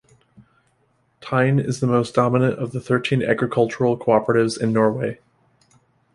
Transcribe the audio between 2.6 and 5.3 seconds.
the thirteen agricultural cooperatives in Norway.